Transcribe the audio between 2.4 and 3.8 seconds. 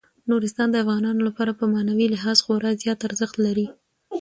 خورا زیات ارزښت لري.